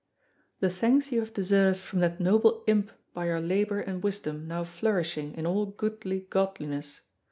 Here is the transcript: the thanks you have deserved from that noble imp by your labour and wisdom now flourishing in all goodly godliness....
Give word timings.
the 0.61 0.67
thanks 0.71 1.11
you 1.11 1.19
have 1.19 1.31
deserved 1.31 1.77
from 1.77 1.99
that 1.99 2.19
noble 2.19 2.63
imp 2.65 2.91
by 3.13 3.27
your 3.27 3.39
labour 3.39 3.79
and 3.79 4.01
wisdom 4.01 4.47
now 4.47 4.63
flourishing 4.63 5.31
in 5.35 5.45
all 5.45 5.67
goodly 5.67 6.21
godliness.... 6.31 7.01